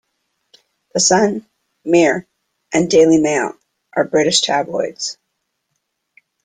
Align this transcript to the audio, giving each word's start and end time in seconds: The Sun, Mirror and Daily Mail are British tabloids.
The 0.95 0.99
Sun, 0.99 1.45
Mirror 1.85 2.25
and 2.73 2.89
Daily 2.89 3.19
Mail 3.19 3.53
are 3.93 4.03
British 4.03 4.41
tabloids. 4.41 5.19